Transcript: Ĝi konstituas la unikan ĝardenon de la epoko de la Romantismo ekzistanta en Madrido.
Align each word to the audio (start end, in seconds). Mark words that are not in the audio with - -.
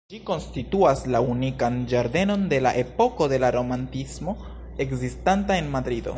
Ĝi 0.11 0.19
konstituas 0.27 1.03
la 1.15 1.19
unikan 1.33 1.77
ĝardenon 1.91 2.47
de 2.55 2.59
la 2.67 2.73
epoko 2.85 3.29
de 3.35 3.41
la 3.45 3.53
Romantismo 3.59 4.35
ekzistanta 4.89 5.63
en 5.63 5.71
Madrido. 5.79 6.09